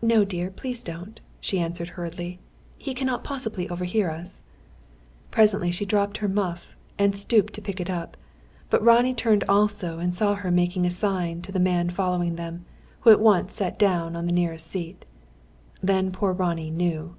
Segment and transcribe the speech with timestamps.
[0.00, 2.38] "No, dear; please don't," she answered hurriedly.
[2.78, 4.40] "He cannot possibly overhear us."
[5.32, 8.16] Presently she dropped her muff and stooped to pick it up.
[8.70, 12.66] But Ronnie turned also, and saw her make a sign to the man following them,
[13.00, 15.04] who at once sat down on the nearest seat.
[15.82, 17.16] Then poor Ronnie knew.